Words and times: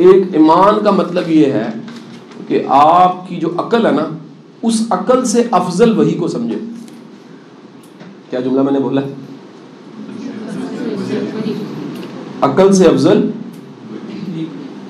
ایک 0.00 0.22
ایمان 0.32 0.84
کا 0.84 0.90
مطلب 0.90 1.30
یہ 1.30 1.46
ہے 1.46 1.68
کہ 2.48 2.62
آپ 2.68 3.28
کی 3.28 3.36
جو 3.36 3.52
عقل 3.58 3.86
ہے 3.86 3.90
نا، 3.90 4.18
اس 4.62 4.82
عقل 4.90 5.24
سے 5.24 5.42
افضل 5.50 5.98
وہی 5.98 6.14
کو 6.14 6.28
سمجھے۔ 6.28 6.58
کیا 8.30 8.40
جملہ 8.40 8.62
میں 8.62 8.72
نے 8.72 8.78
بولا؟ 8.78 9.00
عقل 12.40 12.72
سے 12.72 12.84
افضل 12.84 13.30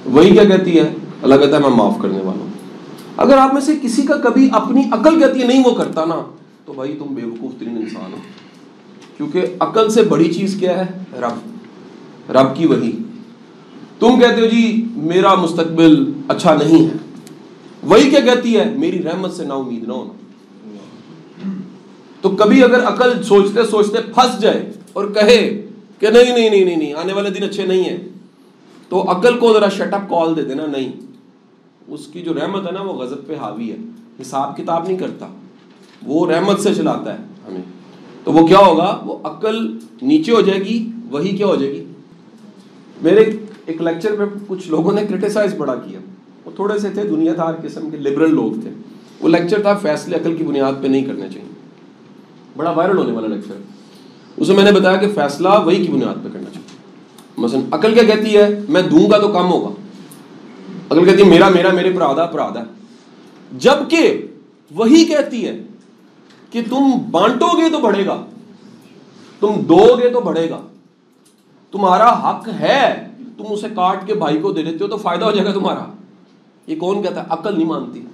وہی 0.05 0.31
کیا 0.31 0.45
کہتی 0.45 0.79
ہے؟ 0.79 0.95
اللہ 1.23 1.35
کہتا 1.35 1.57
ہے، 1.57 1.63
میں 1.63 1.71
معاف 1.71 1.95
کرنے 2.03 2.19
والا 2.19 2.41
ہوں۔ 2.41 2.51
اگر 3.17 3.37
آپ 3.37 3.55
میں 3.55 3.61
سے 3.61 3.73
کسی 3.83 4.03
کا 4.03 4.17
کبھی 4.17 4.49
اپنی 4.53 4.83
عقل 4.93 5.21
کہتی 5.21 5.43
ہے، 5.43 5.47
نہیں 5.47 5.63
وہ 5.65 5.75
کرتا 5.75 6.05
نا، 6.05 6.23
تو 6.65 6.73
بھائی 6.73 6.97
تم 6.99 7.15
بے 7.15 7.25
وقوف 7.25 7.61
ترین 7.61 7.77
انسان 7.77 8.13
ہو۔ 8.13 8.19
کیونکہ 9.17 9.47
عقل 9.61 9.91
سے 9.91 10.03
بڑی 10.03 10.33
چیز 10.35 10.57
کیا 10.61 10.79
ہے؟ 10.79 10.87
رب۔ 11.13 11.51
رب 12.31 12.57
کی 12.57 12.67
وہی۔ 12.67 12.93
تم 14.01 14.21
کہتے 14.21 14.41
ہو 14.41 14.47
جی 14.47 14.85
میرا 14.97 15.35
مستقبل 15.35 16.13
اچھا 16.29 16.55
نہیں 16.55 16.85
ہے۔ 16.85 16.95
وہی 17.83 18.11
کیا 18.11 18.21
کہتی 18.21 18.57
ہے، 18.57 18.75
میری 18.77 19.03
رحمت 19.03 19.33
سے 19.33 19.45
نا 19.45 19.55
امید 19.55 19.89
نہ 19.89 19.93
ہونا۔ 19.93 20.13
تو 22.21 22.31
کبھی 22.31 22.65
اگر 22.65 22.85
عقل 22.85 23.23
سوچتے 23.23 23.63
سوچتے 23.71 23.99
پھنس 24.15 24.41
جائے 24.41 24.73
اور 24.93 25.05
کہے 25.05 25.67
کہ 25.99 26.07
نہیں 26.11 26.35
نہیں 26.35 26.65
نہیں 26.65 26.77
نہیں 26.77 26.95
آنے 26.95 27.13
والے 27.13 27.31
دن 27.31 27.43
اچھے 27.43 27.67
نہیں 27.67 27.85
ہیں، 27.85 28.09
تو 28.89 29.11
عقل 29.11 29.39
کو 29.39 29.53
ذرا 29.53 29.69
شٹ 29.69 29.95
اپ 29.95 30.11
کال 30.11 30.37
دے 30.37 30.43
دینا، 30.43 30.67
نہیں۔ 30.67 30.93
اس 31.89 32.07
کی 32.07 32.21
جو 32.21 32.35
رحمت 32.35 32.67
ہے 32.67 32.73
نا، 32.73 32.83
وہ 32.83 32.93
غضب 32.93 33.27
پہ 33.27 33.37
حاوی 33.37 33.73
ہے۔ 33.73 33.77
حساب 34.23 34.57
کتاب 34.57 34.89
نہیں 34.89 34.99
کرتا۔ 34.99 35.27
وہ 36.07 36.27
رحمت 36.27 36.61
سے 36.61 36.75
چلاتا 36.75 37.13
ہے 37.13 37.19
ہمیں۔ 37.49 37.63
تو 38.25 38.33
وہ 38.33 38.47
کیا 38.47 38.59
ہوگا؟ 38.59 39.01
وہ 39.05 39.19
عقل 39.25 39.79
نیچے 40.03 40.33
ہو 40.33 40.41
جائے 40.41 40.61
گی، 40.61 40.91
وہی 41.11 41.37
کیا 41.37 41.47
ہو 41.47 41.57
جائے 41.57 41.73
گی؟ 41.73 41.85
میرے 43.03 43.25
ایک 43.71 43.83
لیکچر 43.83 44.13
میں 44.13 44.27
کچھ 44.47 44.69
لوگوں 44.69 44.93
نے 44.93 45.03
کرٹیسائز 45.07 45.55
بڑا 45.55 45.75
کیا۔ 45.75 45.99
وہ 46.45 46.51
تھوڑے 46.57 46.79
سے 46.79 46.91
تھے، 46.91 47.03
دنیا 47.03 47.33
دار 47.39 47.55
قسم 47.63 47.91
کے 47.91 47.97
لبرل 47.97 48.35
لوگ 48.35 48.61
تھے۔ 48.61 48.71
وہ 49.21 49.29
لیکچر 49.29 49.63
تھا 49.63 49.75
فیصلے 49.75 50.17
عقل 50.17 50.37
کی 50.37 50.45
بنیاد 50.45 50.73
پہ 50.83 50.87
نہیں 50.87 51.05
کرنے 51.05 51.29
چاہیے۔ 51.35 51.49
بڑا 52.57 52.71
وائرل 52.71 52.99
ہونے 52.99 53.13
والا 53.13 53.27
لیکچر۔ 53.27 53.55
اسے 54.37 54.53
میں 54.53 54.65
نے 54.65 54.73
بتایا 54.73 54.97
کہ 54.97 55.09
فیصلہ 55.15 55.49
وہی 55.65 55.87
کی 55.87 55.93
بنیاد 55.93 56.25
پہ 56.25 56.29
کرنا 56.33 56.51
چاہیے۔ 56.55 56.77
مثلا 57.39 57.61
عقل 57.71 57.95
کیا 57.95 58.03
کہتی 58.03 58.37
ہے، 58.37 58.61
میں 58.69 58.83
دوں 58.83 59.11
گا 59.11 59.19
تو 59.19 59.29
کم 59.29 59.53
ہوگا۔ 59.53 59.75
عقل 60.91 61.05
کہتی 61.05 61.23
ہے، 61.23 61.29
میرا 61.29 61.49
میرا، 61.49 61.73
میرے 61.73 61.93
پر 61.93 62.01
آدھا، 62.01 62.27
پر 62.27 62.41
وہی 64.71 65.05
کہتی 65.05 65.49
ہے 65.49 65.63
کہ 66.51 66.63
تم 66.71 66.91
بانٹو 67.11 67.47
گے 67.47 67.71
تو 67.71 67.79
بڑھے 67.79 68.07
گا۔ 68.07 68.25
تم 69.41 69.61
دو 69.61 69.99
گے 70.03 70.11
تو 70.11 70.21
بڑھے 70.21 70.51
گا۔ 70.51 70.61
تمہارا 71.73 72.31
حق 72.31 72.49
ہے۔ 72.49 73.10
تم 73.43 73.53
اسے 73.53 73.69
کاٹ 73.69 74.07
کے 74.07 74.15
بھائی 74.15 74.39
کو 74.39 74.53
دے 74.53 74.63
دیتے 74.63 74.85
ہو 74.85 74.89
تو 74.89 74.97
فائدہ 74.97 75.25
ہو 75.25 75.31
جائے 75.31 75.47
گا 75.47 75.53
تمہارا۔ 75.53 75.85
یہ 76.67 76.77
کون 76.77 77.03
کہتا 77.03 77.23
ہے؟ 77.23 77.27
عقل 77.31 77.57
نہیں 77.59 77.69
مانتی۔ 77.69 78.05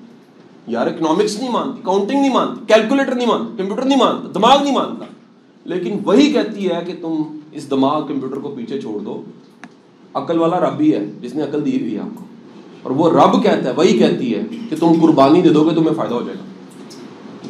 یار 0.66 0.86
اکنامکس 0.86 1.38
نہیں 1.38 1.50
مانتی 1.50 1.82
کاؤنٹنگ 1.84 2.20
نہیں 2.20 2.34
مانتی 2.34 2.74
کیلکولیٹر 2.74 3.14
نہیں 3.14 3.26
مانتی 3.26 3.56
کمپیوٹر 3.56 3.82
نہیں 3.82 3.98
مانتا، 3.98 4.28
دماغ 4.34 4.62
نہیں 4.62 4.74
مانتا۔ 4.74 5.04
لیکن 5.64 5.98
وہی 6.04 6.32
کہتی 6.32 6.70
ہے 6.70 6.84
کہ 6.86 6.92
تم 7.00 7.38
اس 7.52 7.70
دماغ 7.70 8.06
کمپیوٹر 8.06 8.36
کو 8.36 8.54
پیچھے 8.56 8.80
چھوڑ 8.80 9.00
دو۔ 9.00 9.22
عقل 10.14 10.38
والا 10.38 10.60
رب 10.60 10.80
ہی 10.80 10.94
ہے، 10.94 11.10
جس 11.20 11.34
نے 11.34 11.42
عقل 11.42 11.66
دی 11.66 11.80
ہوئی 11.80 11.94
ہے 11.94 12.00
آپ 12.00 12.18
کو۔ 12.18 12.24
اور 12.82 12.90
وہ 12.90 13.10
رب 13.10 13.42
کہتا 13.42 13.70
ہے، 13.70 13.74
وہی 13.76 13.98
کہتی 13.98 14.34
ہے 14.34 14.42
کہ 14.70 14.76
تم 14.80 14.86
قربانی 15.02 15.42
دے 15.42 15.48
دو 15.48 15.64
گے 15.64 15.74
تمہیں 15.74 15.94
فائدہ 15.94 16.14
ہو 16.14 16.22
جائے 16.22 16.38
گا۔ 16.38 16.44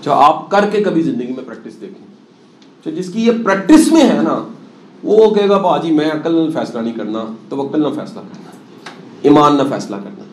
اچھا 0.00 0.14
آپ 0.14 0.50
کر 0.50 0.70
کے 0.72 0.82
کبھی 0.82 1.02
زندگی 1.02 1.32
میں 1.32 1.44
پریکٹس 1.46 1.80
دیکھیں۔ 1.80 2.06
اچھا 2.80 2.90
جس 2.90 3.12
کی 3.12 3.26
یہ 3.26 3.32
پریکٹس 3.44 3.92
میں 3.92 4.08
ہے 4.08 4.22
نا 4.22 4.48
وہ 5.02 5.34
کہے 5.34 5.48
گا، 5.48 5.58
باجی، 5.58 5.90
میں 5.90 6.10
عقل 6.10 6.34
نہ 6.34 6.50
فیصلہ 6.50 6.80
نہیں 6.80 6.92
کرنا 6.92 7.24
تو 7.48 7.68
عقل 7.68 7.82
نہ 7.82 7.88
فیصلہ 7.88 8.20
کرنا، 8.20 8.50
ایمان 9.22 9.56
نہ 9.56 9.62
فیصلہ 9.70 9.96
کرنا۔ 9.96 10.24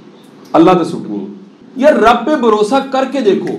اللہ 0.53 0.71
تو 0.71 0.83
سکنی 0.83 1.25
یہ 1.75 1.87
رب 1.87 2.25
پہ 2.25 2.35
بھروسہ 2.35 2.75
کر 2.91 3.03
کے 3.11 3.21
دیکھو، 3.21 3.57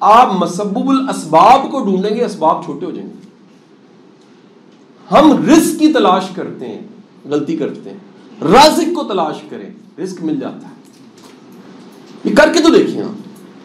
آپ 0.00 0.32
مسبب 0.34 0.88
الاسباب 0.88 1.70
کو 1.70 1.80
ڈھونڈیں 1.80 2.16
گے، 2.16 2.24
اسباب 2.24 2.64
چھوٹے 2.64 2.86
ہو 2.86 2.90
جائیں 2.90 3.10
گے۔ 3.10 3.14
ہم 5.14 5.44
رزق 5.48 5.78
کی 5.80 5.92
تلاش 5.92 6.24
کرتے 6.34 6.68
ہیں، 6.68 6.80
غلطی 7.24 7.56
کرتے 7.56 7.90
ہیں۔ 7.90 7.98
رازق 8.52 8.94
کو 8.94 9.04
تلاش 9.04 9.36
کریں، 9.48 10.00
رزق 10.00 10.22
مل 10.22 10.40
جاتا 10.40 10.68
ہے۔ 10.68 10.72
یہ 12.24 12.34
کر 12.34 12.52
کے 12.52 12.60
تو 12.60 12.68
دیکھیں 12.68 13.02
آپ۔ 13.02 13.20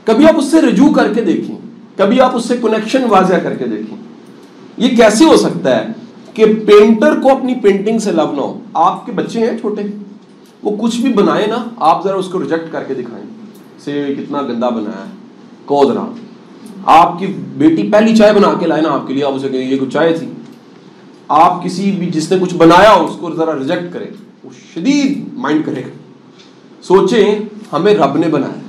کبھی 0.07 0.27
آپ 0.27 0.37
اس 0.37 0.45
سے 0.45 0.61
رجوع 0.61 0.93
کر 0.93 1.13
کے 1.13 1.21
دیکھیں، 1.21 1.57
کبھی 1.95 2.21
آپ 2.21 2.35
اس 2.35 2.45
سے 2.45 2.57
کنیکشن 2.57 3.03
واضح 3.09 3.33
کر 3.33 3.55
کے 3.55 3.65
دیکھیں۔ 3.65 3.97
یہ 4.77 4.97
کیسے 4.97 5.25
ہو 5.25 5.37
سکتا 5.37 5.75
ہے؟ 5.75 5.87
کہ 6.35 6.45
پینٹر 6.45 7.19
کو 7.21 7.31
اپنی 7.31 7.55
پینٹنگ 7.55 7.99
سے 7.99 8.11
لو 8.11 8.31
نہ 8.31 8.41
ہو۔ 8.41 8.59
آپ 8.73 9.05
کے 9.05 9.11
بچے 9.11 9.39
ہیں 9.39 9.57
چھوٹے، 9.57 9.81
وہ 10.63 10.75
کچھ 10.77 11.01
بھی 11.01 11.13
بنائے 11.13 11.47
نا، 11.47 11.63
آپ 11.77 12.03
ذرا 12.03 12.15
اس 12.15 12.27
کو 12.27 12.43
ریجیکٹ 12.43 12.71
کر 12.71 12.83
کے 12.83 12.93
دکھائیں۔ 12.93 13.25
سے 13.79 14.13
کتنا 14.17 14.41
گندا 14.41 14.69
بنایا 14.69 15.05
ہے۔ 15.05 15.11
کو 15.65 15.91
ذرا 15.93 16.05
آپ 16.85 17.19
کی 17.19 17.25
بیٹی 17.57 17.91
پہلی 17.91 18.15
چائے 18.15 18.33
بنا 18.33 18.53
کے 18.59 18.67
لائے 18.67 18.81
نا 18.81 18.89
آپ 18.89 19.07
کے 19.07 19.13
لیے، 19.13 19.23
آپ 19.23 19.33
اسے 19.33 19.49
کہیں 19.49 19.71
یہ 19.71 19.77
کچھ 19.77 19.89
چائے 19.89 20.17
تھی۔ 20.17 20.27
آپ 21.27 21.63
کسی 21.63 21.91
بھی 21.91 22.05
جس 22.05 22.31
نے 22.31 22.37
کچھ 22.41 22.55
بنایا 22.55 22.91
اس 22.91 23.15
کو 23.19 23.31
ذرا 23.35 23.59
ریجیکٹ 23.59 23.93
کرے۔ 23.93 24.05
وہ 24.43 24.49
شدید 24.75 25.33
مائنڈ 25.33 25.65
کرے 25.65 25.81
گا۔ 25.81 25.89
سوچیں، 26.81 27.35
ہمیں 27.73 27.95
رب 27.95 28.17
نے 28.17 28.27
بنایا۔ 28.27 28.59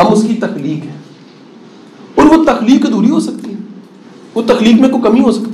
ہم 0.00 0.12
اس 0.12 0.24
کی 0.28 0.34
تخلیق 0.34 0.86
ہے 0.86 0.92
اور 2.14 2.38
وہ 2.38 2.44
تخلیق 2.44 2.86
ادھوری 2.86 3.10
ہو 3.10 3.20
سکتی 3.20 3.50
ہے۔ 3.50 3.58
وہ 4.34 4.42
تخلیق 4.46 4.80
میں 4.80 4.88
کوئی 4.88 5.02
کمی 5.02 5.20
ہو 5.20 5.32
سکتی 5.32 5.50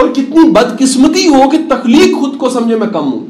اور 0.00 0.08
کتنی 0.08 0.50
بدقسمتی 0.50 1.28
ہو 1.28 1.50
کہ 1.50 1.58
تخلیق 1.68 2.20
خود 2.20 2.38
کو 2.38 2.48
سمجھے 2.48 2.76
میں 2.76 2.86
کم 2.86 3.12
ہوں۔ 3.12 3.26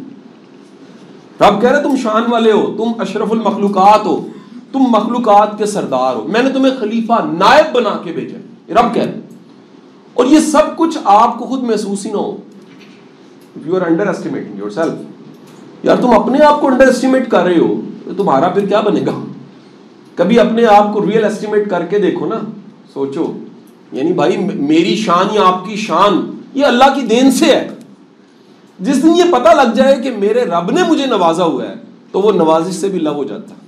رب 1.40 1.60
کہہ 1.60 1.70
رہے 1.70 1.82
تم 1.82 1.96
شان 1.96 2.22
والے 2.28 2.52
ہو، 2.52 2.74
تم 2.76 3.00
اشرف 3.00 3.32
المخلوقات 3.32 4.06
ہو، 4.06 4.26
تم 4.72 4.78
مخلوقات 4.78 5.58
کے 5.58 5.66
سردار 5.66 6.14
ہو۔ 6.14 6.28
میں 6.28 6.42
نے 6.42 6.50
تمہیں 6.50 6.76
خلیفہ 6.80 7.12
نائب 7.12 7.74
بنا 7.74 7.98
کے 8.04 8.12
بھیجا 8.12 8.38
رب 8.72 8.94
کہہ 8.94 9.02
رہے 9.02 9.20
اور 10.14 10.26
یہ 10.26 10.38
سب 10.38 10.76
کچھ 10.76 10.98
آپ 11.04 11.38
کو 11.38 11.44
خود 11.44 11.62
محسوس 11.62 12.06
ہی 12.06 12.10
نہ 12.10 12.16
ہو۔ 12.16 12.36
You 13.66 13.76
are 13.76 13.80
under 13.80 14.06
estimating 14.06 14.58
your 14.58 14.70
self 14.70 15.84
یار 15.84 15.96
تم 15.96 16.10
اپنے 16.10 16.44
آپ 16.44 16.60
کو 16.60 16.66
انڈر 16.66 16.86
ایسٹیمیٹ 16.86 17.30
کر 17.30 17.42
رہے 17.42 17.58
ہو، 17.58 17.80
تو 18.04 18.14
تمہارا 18.14 18.48
پھر 18.48 18.66
کیا 18.66 18.80
بنے 18.80 19.00
گا؟ 19.06 19.24
کبھی 20.14 20.40
اپنے 20.40 20.66
آپ 20.66 20.92
کو 20.92 21.06
ریئل 21.06 21.24
ایسٹیمیٹ 21.24 21.70
کر 21.70 21.84
کے 21.84 21.98
دیکھو 21.98 22.26
نا، 22.26 22.38
سوچو 22.94 23.32
یعنی 23.92 24.12
بھائی، 24.12 24.36
میری 24.54 24.96
شان 24.96 25.34
یا 25.34 25.42
آپ 25.44 25.66
کی 25.66 25.76
شان 25.76 26.39
یہ 26.54 26.64
اللہ 26.64 26.84
کی 26.94 27.00
دین 27.00 27.30
سے 27.30 27.44
ہے۔ 27.44 27.68
جس 28.80 29.02
دن 29.02 29.16
یہ 29.16 29.24
پتہ 29.32 29.48
لگ 29.48 29.74
جائے 29.74 30.02
کہ 30.02 30.10
میرے 30.10 30.44
رب 30.44 30.70
نے 30.70 30.80
مجھے 30.88 31.06
نوازا 31.06 31.44
ہوا 31.44 31.68
ہے، 31.68 31.74
تو 32.12 32.20
وہ 32.20 32.32
نوازش 32.32 32.74
سے 32.74 32.88
بھی 32.88 32.98
لو 32.98 33.12
ہو 33.12 33.24
جاتا۔ 33.24 33.54
ہے 33.54 33.60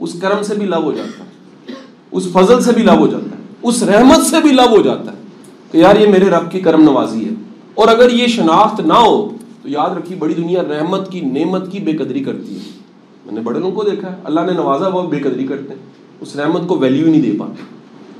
اس 0.00 0.16
کرم 0.20 0.42
سے 0.42 0.54
بھی 0.54 0.66
لو 0.66 0.82
ہو 0.82 0.92
جاتا۔ 0.92 1.24
ہے 1.24 1.30
اس 2.10 2.28
فضل 2.32 2.60
سے 2.60 2.72
بھی 2.72 2.82
لو 2.82 2.92
ہو 2.92 3.06
جاتا۔ 3.06 3.36
ہے 3.36 3.42
اس 3.62 3.82
رحمت 3.82 4.26
سے 4.26 4.40
بھی 4.40 4.52
لو 4.52 4.76
ہو 4.76 4.82
جاتا۔ 4.82 5.12
ہے 5.12 5.16
کہ 5.72 5.78
یار 5.78 5.96
یہ 5.96 6.06
میرے 6.06 6.24
رب 6.24 6.52
کی 6.52 6.60
کرم 6.60 6.82
نوازی 6.82 7.24
ہے۔ 7.24 7.30
اور 7.74 7.88
اگر 7.88 8.10
یہ 8.12 8.26
شناخت 8.26 8.80
نہ 8.80 8.92
ہو، 8.92 9.28
تو 9.62 9.68
یاد 9.68 9.90
رکھیے، 9.90 10.18
بڑی 10.18 10.34
دنیا 10.34 10.62
رحمت 10.62 11.10
کی، 11.10 11.20
نعمت 11.20 11.72
کی 11.72 11.78
بے 11.78 11.92
قدری 11.92 12.24
کرتی 12.24 12.54
ہے۔ 12.54 12.60
میں 13.26 13.34
نے 13.34 13.40
بڑے 13.40 13.58
لوگوں 13.58 13.72
کو 13.72 13.90
دیکھا 13.90 14.10
ہے، 14.10 14.16
اللہ 14.24 14.40
نے 14.40 14.52
نوازا، 14.52 14.88
وہ 14.88 15.02
بے 15.02 15.18
قدری 15.18 15.46
کرتے 15.46 15.68
ہیں۔ 15.68 15.86
اس 16.20 16.36
رحمت 16.36 16.68
کو 16.68 16.78
ویلیو 16.78 17.04
ہی 17.04 17.10
نہیں 17.10 17.22
دے 17.22 17.32
پاتے۔ 17.38 17.62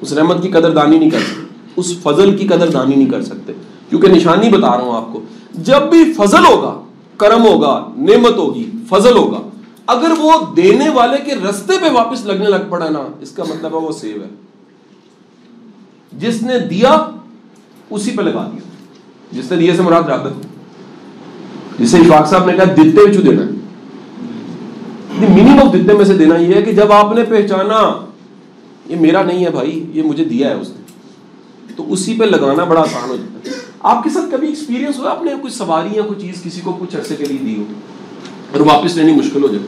اس 0.00 0.12
رحمت 0.12 0.42
کی 0.42 0.48
قدر 0.48 0.70
دانی 0.70 0.98
نہیں 0.98 1.10
کر 1.10 1.20
سکتے 1.20 1.53
اس 1.76 1.98
فضل 2.02 2.36
کی 2.36 2.46
قدر 2.46 2.70
دانی 2.70 2.94
نہیں 2.94 3.10
کر 3.10 3.22
سکتے۔ 3.22 3.52
کیونکہ 3.88 4.08
نشانی 4.08 4.48
بتا 4.48 4.76
رہا 4.76 4.84
ہوں 4.84 4.96
آپ 4.96 5.12
کو، 5.12 5.20
جب 5.54 5.82
بھی 5.82 6.12
فضل 6.12 6.44
ہوگا، 6.50 6.80
کرم 7.16 7.46
ہوگا، 7.46 7.88
نعمت 7.96 8.36
ہوگی، 8.36 8.70
فضل 8.88 9.16
ہوگا۔ 9.16 9.40
اگر 9.86 10.10
وہ 10.18 10.32
دینے 10.56 10.88
والے 10.88 11.16
کے 11.24 11.34
رستے 11.34 11.72
پہ 11.80 11.90
واپس 11.92 12.26
لگنے 12.26 12.44
لگ 12.44 12.70
پڑا 12.70 12.88
نا، 12.88 13.06
اس 13.20 13.30
کا 13.30 13.44
مطلب 13.44 13.72
ہے 13.72 13.78
وہ 13.78 13.92
سیو 13.92 14.22
ہے۔ 14.22 14.28
جس 16.12 16.42
نے 16.42 16.58
دیا، 16.58 17.10
اسی 17.90 18.10
پہ 18.16 18.22
لگا 18.22 18.48
دیا۔ 18.52 18.60
جس 19.32 19.50
نے 19.50 19.56
دیے 19.56 19.76
سے 19.76 19.82
مراد 19.82 20.02
رابط 20.02 20.46
جسے 21.80 21.98
اشفاق 21.98 22.28
صاحب 22.28 22.46
نے 22.46 22.52
کہا 22.52 22.64
دیتے 22.64 23.14
چو 23.14 23.20
دینا 23.20 23.42
میننگ 25.28 25.60
آف 25.60 25.72
دیتے 25.72 25.92
میں 25.92 26.04
سے 26.04 26.14
دینا 26.14 26.36
یہ 26.36 26.54
ہے 26.54 26.62
کہ 26.62 26.72
جب 26.72 26.92
آپ 26.92 27.14
نے 27.14 27.22
پہچانا، 27.22 28.06
یہ 28.88 28.96
میرا 29.00 29.22
نہیں 29.22 29.44
ہے 29.44 29.50
بھائی، 29.50 29.90
یہ 29.94 30.02
مجھے 30.02 30.24
دیا 30.24 30.48
ہے 30.48 30.54
اس 30.54 30.68
نے۔ 30.68 30.83
تو 31.76 31.92
اسی 31.92 32.16
پہ 32.18 32.24
لگانا 32.24 32.64
بڑا 32.64 32.80
آسان 32.80 33.10
ہو 33.10 33.16
جاتا 33.16 33.50
ہے۔ 33.50 33.54
آپ 33.80 34.04
کے 34.04 34.10
ساتھ 34.10 34.24
کبھی 34.30 34.48
ایکسپیرینس 34.48 34.98
ہوا 34.98 35.10
آپ 35.10 35.22
نے 35.22 35.32
کچھ 35.42 35.52
سواری 35.52 35.88
یا 35.92 36.02
کوئی 36.02 36.20
چیز 36.20 36.42
کسی 36.42 36.60
کو 36.64 36.72
کچھ 36.80 36.96
عرصے 36.96 37.16
کے 37.16 37.24
لیے 37.24 37.38
دی 37.38 37.56
ہو 37.58 37.64
اور 38.52 38.60
واپس 38.60 38.96
لینی 38.96 39.12
مشکل 39.12 39.42
ہو 39.42 39.48
جائے؟ 39.48 39.66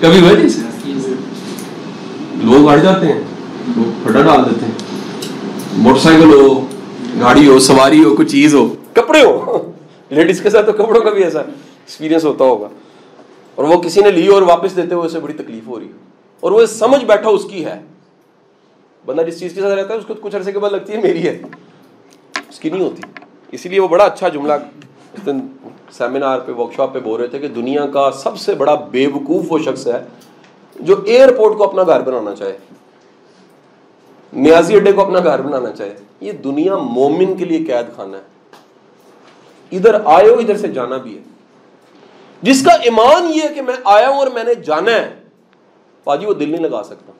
کبھی 0.00 0.20
ہوئے 0.20 0.32
نہیں؟ 0.32 1.14
لوگ 2.42 2.68
اڑ 2.68 2.78
جاتے 2.78 3.06
ہیں 3.06 3.20
لوگ 3.76 4.06
پھٹا 4.06 4.22
ڈال 4.22 4.44
دیتے 4.44 4.66
ہیں۔ 4.66 4.72
موٹر 5.72 5.98
سائیکل 5.98 6.32
ہو 6.32 6.66
گاڑی 7.20 7.48
ہو 7.48 7.58
سواری 7.58 8.04
ہو 8.04 8.16
کوئی 8.16 8.28
چیز 8.28 8.54
ہو 8.54 8.74
کپڑے 8.92 9.24
ہو۔ 9.24 9.72
لیڈیز 10.10 10.40
کے 10.40 10.50
ساتھ 10.50 10.66
تو 10.66 10.72
کپڑوں 10.72 11.00
کا 11.00 11.10
بھی 11.10 11.24
ایسا 11.24 11.38
ایکسپیرینس 11.38 12.24
ہوتا 12.24 12.44
ہوگا۔ 12.44 12.68
اور 13.54 13.64
وہ 13.64 13.78
کسی 13.82 14.00
نے 14.00 14.10
لی 14.10 14.26
اور 14.26 14.42
واپس 14.42 14.76
دیتے 14.76 14.94
ہوئے 14.94 15.06
اسے 15.06 15.20
بڑی 15.20 15.32
تکلیف 15.32 15.68
ہو 15.68 15.80
رہی 15.80 15.88
اور 16.40 16.50
وہ 16.52 16.66
سمجھ 16.66 17.04
بیٹھا 17.04 17.28
اس 17.30 17.44
کی 17.44 17.64
ہے۔ 17.64 17.80
بندہ 19.06 19.22
جس 19.22 19.40
چیز 19.40 19.54
کے 19.54 19.60
ساتھ 19.60 19.74
رہتا 19.74 19.94
ہے، 19.94 19.98
اس 19.98 20.04
کو 20.06 20.14
کچھ 20.14 20.36
عرصے 20.36 20.52
کے 20.52 20.58
بعد 20.58 20.70
لگتی 20.70 20.92
ہے 20.92 21.00
میری 21.00 21.28
ہے۔ 21.28 21.42
اس 22.48 22.60
کی 22.60 22.70
نہیں 22.70 22.84
ہوتی۔ 22.84 23.02
اسی 23.52 23.68
لیے 23.68 23.80
وہ 23.80 23.88
بڑا 23.88 24.04
اچھا 24.04 24.28
جملہ 24.28 24.52
سیمینار 25.90 26.38
پہ 26.38 26.52
ورک 26.52 26.74
شاپ 26.74 26.94
پہ 26.94 27.00
بول 27.00 27.20
رہے 27.20 27.28
تھے 27.28 27.38
کہ 27.38 27.48
دنیا 27.48 27.86
کا 27.86 28.10
سب 28.10 28.38
سے 28.38 28.54
بڑا 28.54 28.74
بے 28.74 29.06
وقوف 29.06 29.44
وہ 29.48 29.58
شخص 29.58 29.86
ہے 29.86 30.04
جو 30.80 31.02
ایئرپورٹ 31.06 31.58
کو 31.58 31.64
اپنا 31.64 31.82
گھر 31.82 32.00
بنانا 32.00 32.34
چاہے۔ 32.34 32.58
نیازی 34.32 34.76
اڈے 34.76 34.92
کو 34.92 35.02
اپنا 35.02 35.18
گھر 35.18 35.42
بنانا 35.42 35.70
چاہے۔ 35.70 35.94
یہ 36.20 36.32
دنیا 36.32 36.76
مومن 36.76 37.36
کے 37.36 37.44
لیے 37.44 37.58
قید 37.58 37.96
خانہ 37.96 38.16
ہے۔ 38.16 38.22
ادھر 39.72 39.94
آئے 40.04 40.28
ہو، 40.28 40.34
ادھر 40.34 40.56
سے 40.56 40.68
جانا 40.68 40.96
بھی 40.96 41.18
ہے۔ 41.18 41.22
جس 42.42 42.64
کا 42.64 42.72
ایمان 42.72 43.24
یہ 43.34 43.42
ہے 43.42 43.54
کہ 43.54 43.62
میں 43.62 43.74
آیا 43.84 44.08
ہوں 44.08 44.18
اور 44.18 44.26
میں 44.26 44.44
نے 44.44 44.54
جانا 44.54 44.90
ہے، 44.90 45.14
باجی 46.04 46.26
وہ 46.26 46.34
دل 46.34 46.50
نہیں 46.50 46.62
لگا 46.62 46.82
سکتا۔ 46.82 47.12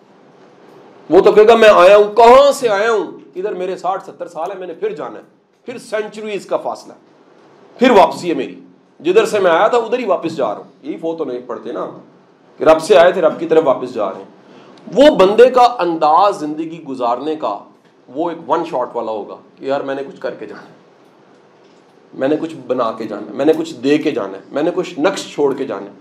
وہ 1.11 1.21
تو 1.21 1.33
کہے 1.33 1.49
گا 1.49 1.57
میں 1.57 1.69
آیا 1.69 1.97
ہوں، 1.97 2.17
کہاں 2.17 2.53
سے 2.53 2.69
آیا 2.69 2.91
ہوں؟ 2.91 3.07
ادھر 3.37 3.55
میرے 3.55 3.77
ساٹھ 3.77 4.05
ستر 4.05 4.29
سال 4.29 4.51
ہے 4.51 4.57
میں 4.57 4.67
نے 4.67 4.75
پھر 4.75 4.91
جانا 4.91 5.19
ہے۔ 5.19 5.25
پھر 5.65 5.79
سینچریز 5.79 6.47
کا 6.47 6.57
فاصلہ۔ 6.57 6.93
پھر 7.79 7.91
واپسی 7.91 8.29
ہے 8.29 8.35
میری۔ 8.35 8.61
جدھر 9.01 9.27
سے 9.27 9.39
میں 9.39 9.51
آیا 9.51 9.69
تھا، 9.69 9.79
ادھر 9.79 9.99
ہی 9.99 10.05
واپس 10.05 10.37
جا 10.37 10.47
رہا 10.47 10.57
ہوں۔ 10.57 10.65
یہی 10.83 10.97
فو 10.97 11.17
تو 11.17 11.25
نہیں 11.25 11.41
پڑھتے 11.47 11.73
نا۔ 11.73 11.91
کہ 12.59 12.65
رب 12.65 12.83
سے 12.83 12.99
آئے 12.99 13.13
تھے، 13.13 13.21
رب 13.21 13.41
کی 13.41 13.47
طرف 13.47 13.63
واپس 13.67 13.95
جا 13.95 14.11
رہے 14.11 14.19
ہیں۔ 14.19 14.37
وہ 14.95 15.17
بندے 15.17 15.51
کا 15.51 15.77
انداز 15.79 16.41
زندگی 16.41 16.85
گزارنے 16.85 17.37
کا 17.37 17.59
وہ 18.09 18.31
ایک 18.31 18.51
ون 18.51 18.65
شاٹ 18.65 18.97
والا 18.97 19.13
ہوگا 19.13 19.37
کہ 19.57 19.65
یار 19.65 19.81
میں 19.81 19.95
نے 19.95 20.03
کچھ 20.03 20.21
کر 20.21 20.35
کے 20.35 20.47
جانا 20.47 20.63
ہے۔ 20.63 20.75
میں 22.15 22.29
نے 22.29 22.37
کچھ 22.41 22.55
بنا 22.67 22.93
کے 22.93 23.05
جانا 23.05 23.27
ہے، 23.27 23.33
میں 23.33 23.45
نے 23.45 23.53
کچھ 23.59 23.75
دے 23.75 23.99
کے 23.99 24.11
جانا 24.11 24.39
ہے، 24.39 24.43
میں 24.53 24.63
نے 24.63 24.71
کچھ 24.75 25.01
نقش 25.01 25.35
چھوڑ 25.35 25.55
کے 25.55 25.65
جانا 25.65 25.87
ہے۔ 25.87 25.97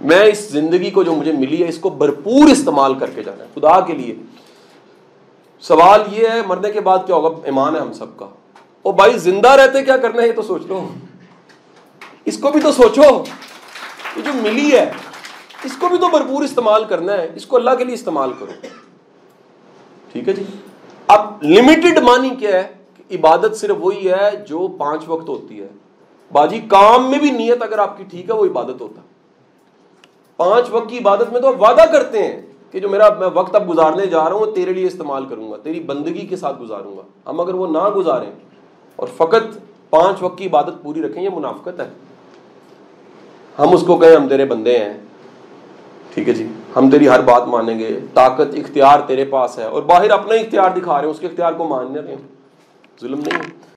میں 0.00 0.24
اس 0.24 0.50
زندگی 0.50 0.90
کو 0.90 1.02
جو 1.02 1.12
مجھے 1.12 1.32
ملی 1.32 1.62
ہے، 1.62 1.68
اس 1.68 1.78
کو 1.78 1.90
بھرپور 1.90 2.48
استعمال 2.48 2.94
کر 2.94 3.10
کے 3.10 3.22
جانا 3.22 3.44
ہے۔ 3.44 3.48
خدا 3.54 3.80
کے 3.80 3.92
لیے۔ 3.92 4.14
سوال 5.60 6.02
یہ 6.12 6.26
ہے، 6.28 6.42
مرنے 6.46 6.72
کے 6.72 6.80
بعد 6.80 6.98
کیا 7.06 7.14
ہوگا؟ 7.14 7.40
ایمان 7.44 7.74
ہے 7.74 7.80
ہم 7.80 7.92
سب 7.92 8.16
کا۔ 8.16 8.26
او 8.82 8.92
بھائی، 8.92 9.18
زندہ 9.18 9.48
رہتے 9.48 9.84
کیا 9.84 9.96
کرنا 9.96 10.22
ہے؟ 10.22 10.26
یہ 10.26 10.32
تو 10.32 10.42
سوچ 10.42 10.62
لو۔ 10.66 10.88
اس 12.24 12.38
کو 12.38 12.50
بھی 12.50 12.60
تو 12.60 12.72
سوچو۔ 12.72 13.24
یہ 14.16 14.22
جو 14.22 14.30
ملی 14.34 14.72
ہے، 14.72 14.92
اس 15.64 15.76
کو 15.76 15.88
بھی 15.88 15.98
تو 15.98 16.08
بھرپور 16.08 16.44
استعمال 16.44 16.84
کرنا 16.84 17.12
ہے۔ 17.12 17.32
اس 17.34 17.46
کو 17.46 17.56
اللہ 17.56 17.70
کے 17.78 17.84
لیے 17.84 17.94
استعمال 17.94 18.32
کرو۔ 18.38 18.66
ٹھیک 20.12 20.28
ہے 20.28 20.32
جی؟ 20.32 20.42
اب 21.06 21.42
لمیٹڈ 21.42 21.98
مانی 21.98 22.30
کیا 22.30 22.50
ہے؟ 22.50 22.68
کہ 22.96 23.16
عبادت 23.16 23.56
صرف 23.56 23.76
وہی 23.78 24.10
ہے 24.10 24.36
جو 24.48 24.68
پانچ 24.68 25.02
وقت 25.06 25.28
ہوتی 25.28 25.60
ہے۔ 25.60 25.68
باجی، 26.32 26.60
کام 26.60 27.10
میں 27.10 27.18
بھی 27.18 27.30
نیت 27.30 27.62
اگر 27.62 27.78
آپ 27.78 27.98
کی 27.98 28.04
ٹھیک 28.04 28.30
ہے، 28.30 28.34
وہ 28.34 28.44
عبادت 28.44 28.80
ہوتا 28.80 29.00
پانچ 30.40 30.66
وقت 30.70 30.90
کی 30.90 30.98
عبادت 30.98 31.32
میں 31.32 31.40
تو 31.40 31.46
آپ 31.46 31.62
وعدہ 31.62 31.92
کرتے 31.92 32.22
ہیں 32.22 32.40
کہ 32.70 32.80
جو 32.80 32.88
میرا 32.88 33.08
میں 33.18 33.28
وقت 33.34 33.54
اب 33.54 33.68
گزارنے 33.70 34.06
جا 34.06 34.24
رہا 34.24 34.32
ہوں 34.32 34.46
تیرے 34.46 34.72
لیے 34.72 34.86
استعمال 34.86 35.24
کروں 35.26 35.52
گا، 35.52 35.56
تیری 35.56 35.80
بندگی 35.80 36.26
کے 36.26 36.36
ساتھ 36.36 36.62
گزاروں 36.62 36.96
گا۔ 36.96 37.02
ہم 37.26 37.40
اگر 37.40 37.54
وہ 37.54 37.66
نہ 37.66 37.90
گزاریں 37.96 38.30
اور 38.96 39.08
فقط 39.16 39.58
پانچ 39.90 40.22
وقت 40.22 40.38
کی 40.38 40.46
عبادت 40.46 40.82
پوری 40.82 41.02
رکھیں، 41.02 41.22
یہ 41.22 41.28
منافقت 41.34 41.80
ہے۔ 41.80 41.88
ہم 43.58 43.74
اس 43.74 43.84
کو 43.86 43.96
کہیں 43.96 44.16
ہم 44.16 44.28
تیرے 44.28 44.44
بندے 44.44 44.78
ہیں۔ 44.78 44.98
ٹھیک 46.14 46.28
ہے 46.28 46.34
جی؟ 46.34 46.46
ہم 46.76 46.90
تیری 46.90 47.08
ہر 47.08 47.20
بات 47.20 47.46
مانیں 47.46 47.78
گے، 47.78 48.00
طاقت، 48.14 48.54
اختیار 48.54 49.00
تیرے 49.06 49.24
پاس 49.24 49.58
ہے 49.58 49.64
اور 49.64 49.82
باہر 49.82 50.10
اپنا 50.10 50.34
اختیار 50.34 50.70
دکھا 50.76 50.96
رہے 50.96 51.04
ہیں، 51.04 51.10
اس 51.10 51.20
کے 51.20 51.26
اختیار 51.26 51.52
کو 51.52 51.64
ماننے 51.64 52.00
رہے 52.00 52.10
ہیں 52.10 52.28
ظلم 53.00 53.18
نہیں 53.18 53.38
ہے۔ 53.38 53.69